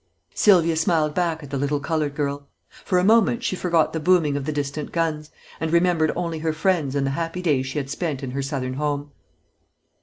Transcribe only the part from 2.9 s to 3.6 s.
a moment she